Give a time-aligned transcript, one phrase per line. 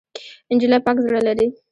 [0.53, 1.47] نجلۍ پاک زړه لري.